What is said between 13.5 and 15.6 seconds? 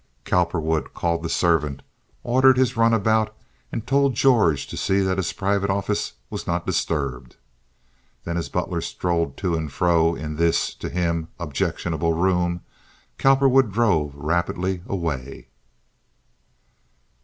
drove rapidly away.